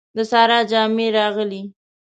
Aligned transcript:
د 0.15 0.17
سارا 0.31 0.59
جامې 0.69 1.07
راغلې. 1.17 1.61